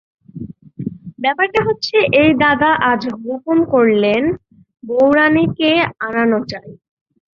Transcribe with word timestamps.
ব্যাপারটা 1.19 1.61
হচ্ছে 1.67 1.97
এই–দাদা 2.21 2.71
আজ 2.91 3.01
হুকুম 3.21 3.57
করলেন 3.73 4.23
বউরানীকে 4.83 5.71
আনানো 5.99 6.39
চাই। 6.47 6.69